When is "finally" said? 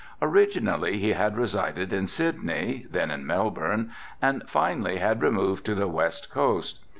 4.49-4.97